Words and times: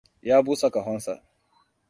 Ya 0.21 0.41
busa 0.41 0.69
ƙahonsa. 0.69 1.21